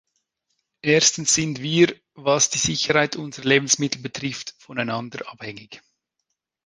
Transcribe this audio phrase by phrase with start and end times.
[0.81, 5.83] Erstens sind wir, was die Sicherheit unserer Lebensmittel betrifft, voneinander abhängig.